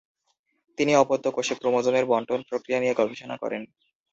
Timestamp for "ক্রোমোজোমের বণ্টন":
1.55-2.39